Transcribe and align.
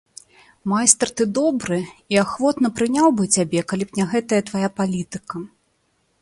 Майстар 0.71 1.09
ты 1.19 1.27
добры, 1.39 1.77
і 2.15 2.19
ахвотна 2.23 2.67
прыняў 2.79 3.07
бы 3.19 3.23
цябе, 3.37 3.59
калі 3.73 3.83
б 3.91 4.01
не 4.01 4.05
гэтая 4.15 4.41
твая 4.49 4.69
палітыка. 4.79 5.37